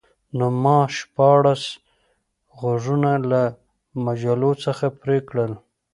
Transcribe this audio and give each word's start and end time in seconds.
نو 0.37 0.45
ما 0.63 0.79
شپاړس 0.97 1.63
غوږونه 2.57 3.11
له 3.31 3.41
مجلو 4.05 4.51
څخه 4.65 4.85
پرې 5.01 5.17
کړل 5.29 5.51